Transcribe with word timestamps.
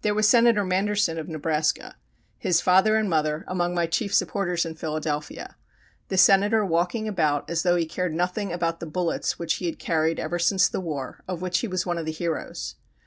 There 0.00 0.14
was 0.14 0.26
Senator 0.26 0.64
Manderson 0.64 1.18
of 1.18 1.28
Nebraska, 1.28 1.94
his 2.38 2.62
father 2.62 2.96
and 2.96 3.06
mother 3.06 3.44
among 3.46 3.74
my 3.74 3.84
chief 3.86 4.14
supporters 4.14 4.64
in 4.64 4.76
Philadelphia, 4.76 5.56
the 6.08 6.16
Senator 6.16 6.64
walking 6.64 7.06
about 7.06 7.50
as 7.50 7.64
though 7.64 7.76
he 7.76 7.84
cared 7.84 8.14
nothing 8.14 8.50
about 8.50 8.80
the 8.80 8.86
bullets 8.86 9.38
which 9.38 9.56
he 9.56 9.66
had 9.66 9.78
carried 9.78 10.18
ever 10.18 10.38
since 10.38 10.70
the 10.70 10.80
war, 10.80 11.22
of 11.28 11.42
which 11.42 11.58
he 11.58 11.68
was 11.68 11.84
one 11.84 11.98
of 11.98 12.06
the 12.06 12.12
heroes. 12.12 12.76